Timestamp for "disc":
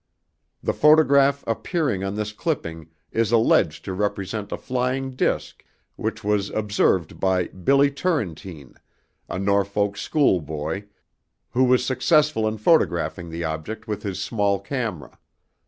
5.11-5.63